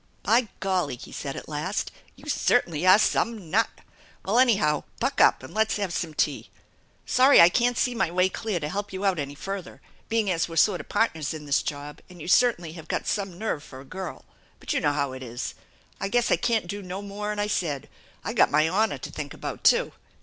[0.23, 3.69] "By golly!" he said at last." You certainly are some nut!
[4.25, 6.49] Well, anyhow, buck up, and let's have some tea.
[7.05, 9.79] Sorry I can't see my way clear to help you out any further,
[10.09, 13.37] being as we're sort of partners in this job and you certainly have got some
[13.37, 14.25] nerve for a girl,
[14.59, 15.53] but you know how it is.
[15.99, 17.87] I guess I can't do no more'n I said.
[18.23, 19.91] I got my honor to think about, too.